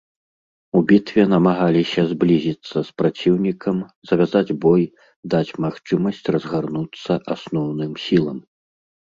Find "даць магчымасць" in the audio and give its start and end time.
5.35-6.23